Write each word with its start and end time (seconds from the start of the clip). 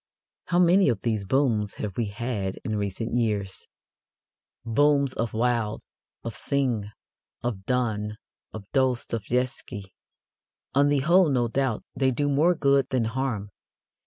How 0.45 0.57
many 0.57 0.89
of 0.89 1.01
these 1.03 1.25
booms 1.25 1.75
have 1.75 1.95
we 1.95 2.07
had 2.07 2.55
in 2.65 2.75
recent 2.75 3.13
years 3.13 3.67
booms 4.65 5.13
of 5.13 5.31
Wilde, 5.31 5.83
of 6.23 6.35
Synge, 6.35 6.87
of 7.43 7.67
Donne, 7.67 8.17
of 8.51 8.63
Dostoevsky! 8.71 9.93
On 10.73 10.89
the 10.89 11.01
whole, 11.01 11.29
no 11.29 11.47
doubt, 11.47 11.83
they 11.95 12.09
do 12.09 12.29
more 12.29 12.55
good 12.55 12.89
than 12.89 13.05
harm. 13.05 13.51